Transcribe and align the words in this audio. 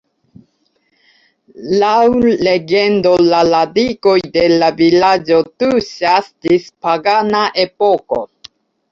Laŭ 1.81 1.97
legendo 2.47 3.11
la 3.25 3.41
radikoj 3.49 4.15
de 4.37 4.45
la 4.63 4.69
vilaĝo 4.79 5.37
tuŝas 5.65 6.31
ĝis 6.47 6.65
pagana 6.87 7.43
epoko. 7.65 8.19